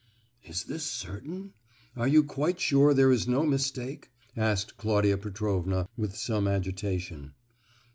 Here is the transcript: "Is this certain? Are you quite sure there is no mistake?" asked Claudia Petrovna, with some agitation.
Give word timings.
"Is 0.43 0.63
this 0.63 0.83
certain? 0.83 1.53
Are 1.95 2.07
you 2.07 2.23
quite 2.23 2.59
sure 2.59 2.91
there 2.91 3.11
is 3.11 3.27
no 3.27 3.45
mistake?" 3.45 4.09
asked 4.35 4.75
Claudia 4.77 5.15
Petrovna, 5.19 5.87
with 5.95 6.17
some 6.17 6.47
agitation. 6.47 7.35